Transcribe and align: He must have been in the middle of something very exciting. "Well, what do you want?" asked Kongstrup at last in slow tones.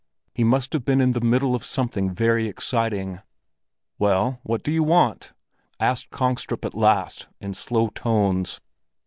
He 0.33 0.43
must 0.43 0.73
have 0.73 0.83
been 0.83 0.99
in 0.99 1.11
the 1.11 1.21
middle 1.21 1.53
of 1.53 1.63
something 1.63 2.09
very 2.11 2.47
exciting. 2.47 3.19
"Well, 3.99 4.39
what 4.41 4.63
do 4.63 4.71
you 4.71 4.81
want?" 4.81 5.31
asked 5.79 6.09
Kongstrup 6.09 6.65
at 6.65 6.73
last 6.73 7.27
in 7.39 7.53
slow 7.53 7.89
tones. 7.89 8.61